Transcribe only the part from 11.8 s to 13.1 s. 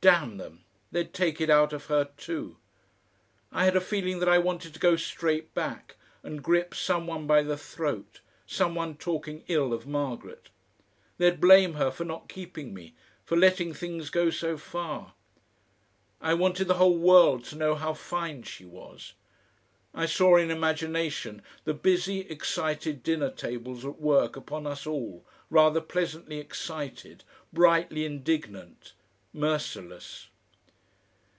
for not keeping me,